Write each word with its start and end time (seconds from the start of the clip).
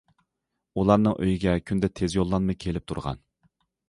ئۇلارنىڭ 0.83 1.19
ئۆيىگە 1.25 1.53
كۈندە 1.67 1.89
تېز 1.99 2.15
يوللانما 2.19 2.57
كېلىپ 2.65 2.87
تۇرغان. 2.93 3.21